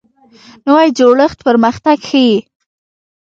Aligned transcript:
نوی 0.65 0.87
جوړښت 0.97 1.39
پرمختګ 1.47 1.97
ښیي 2.09 2.35